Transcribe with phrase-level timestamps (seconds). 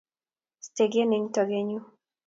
[0.65, 1.79] Stegen eng' togennyu.